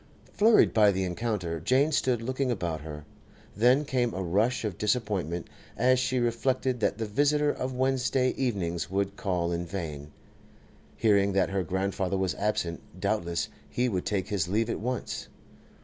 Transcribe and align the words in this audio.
Flurried 0.33 0.73
by 0.73 0.91
the 0.91 1.03
encounter, 1.03 1.59
Jane 1.59 1.91
stood 1.91 2.23
looking 2.23 2.49
about 2.49 2.81
her. 2.81 3.05
Then 3.55 3.85
came 3.85 4.15
a 4.15 4.23
rush 4.23 4.65
of 4.65 4.79
disappointment 4.79 5.45
as 5.77 5.99
she 5.99 6.17
reflected 6.17 6.79
that 6.79 6.97
the 6.97 7.05
visitor 7.05 7.51
of 7.51 7.75
Wednesday 7.75 8.31
evenings 8.31 8.89
would 8.89 9.15
call 9.15 9.51
in 9.51 9.63
vain. 9.63 10.11
Hearing 10.97 11.33
that 11.33 11.51
her 11.51 11.61
grandfather 11.61 12.17
was 12.17 12.33
absent, 12.33 12.81
doubtless 12.99 13.49
he 13.69 13.87
would 13.87 14.07
take 14.07 14.29
his 14.29 14.47
leave 14.47 14.71
at 14.71 14.79
once. 14.79 15.27